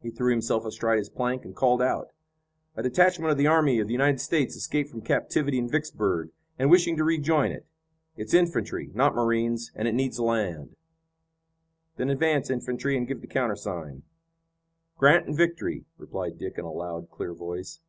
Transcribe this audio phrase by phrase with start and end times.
[0.00, 2.08] He threw himself astride his plank, and called out:
[2.74, 6.70] "A detachment of the army of the United States escaped from captivity in Vicksburg, and
[6.70, 7.66] wishing to rejoin it.
[8.16, 10.74] It's infantry, not marines, and it needs land."
[11.98, 14.04] "Then advance infantry and give the countersign."
[14.96, 17.80] "Grant and Victory," replied Dick in a loud, clear voice.